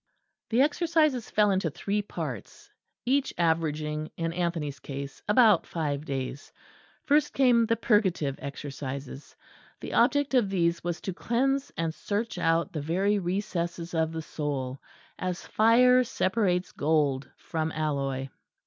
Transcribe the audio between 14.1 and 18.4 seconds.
the soul; as fire separates gold from alloy.